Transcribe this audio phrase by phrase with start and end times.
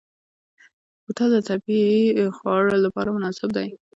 [1.03, 1.85] بوتل د طبعي
[2.35, 3.67] خوړ لپاره مناسب دی.